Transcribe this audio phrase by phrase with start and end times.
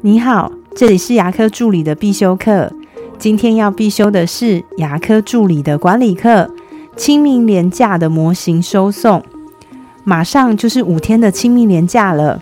[0.00, 2.72] 你好，这里是牙科助理的必修课。
[3.18, 6.48] 今天要必修的是牙科助理的管理课。
[6.96, 9.20] 清明年假的模型收送，
[10.04, 12.40] 马上就是五天的清明年假了。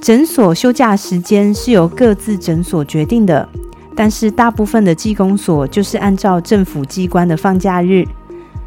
[0.00, 3.46] 诊所休假时间是由各自诊所决定的，
[3.94, 8.06] 但是大部分的技工所就是按照政府机关的放假日，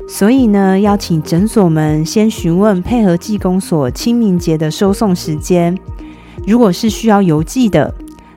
[0.07, 5.75] 所以呢，要请诊所们先询问配合技工所清明节的收送时间。
[6.47, 7.93] 如果是需要邮寄的，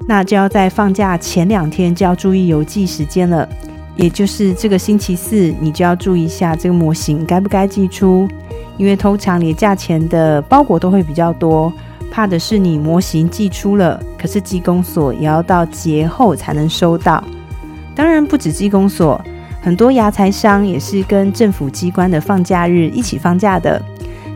[0.06, 3.48] 那就要在放假前两天就要注意邮寄时间了，
[3.96, 8.28] 也就是这个星期四，你就要注意一下这个模型该不该寄出，
[8.76, 11.72] 因为通常连价钱的包裹都会比较多，
[12.10, 17.22] 怕的是你模型寄出了，可是寄公所也要到节后才能收到。
[17.94, 19.20] 当然不止寄公所，
[19.60, 23.80] 很多牙材商也是跟政府机关的放假日一起放假的。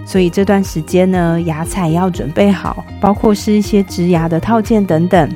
[0.06, 5.28] 所以这段时间呢，牙彩要准备好，包括是一些植牙的套件等等。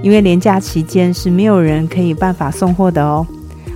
[0.00, 3.26] 因为年假期间是没有人可以办法送货的哦。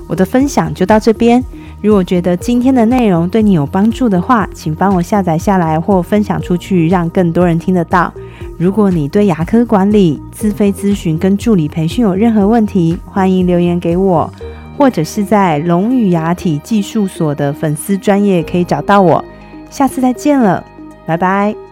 [0.09, 1.43] 我的分享就到这边。
[1.83, 8.13] 如果觉得今天的内容对你有帮助的话，请帮我下载下来或分享出去，让更多人听得到。
[8.57, 14.33] 如果你对牙科管理、自费咨询跟助理培训有任何问题，欢迎留言给我，
[14.79, 19.25] 或者是在龙语牙体技术所的粉丝专业可以找到我。
[19.73, 20.63] 下次再见了，
[21.07, 21.72] 拜拜。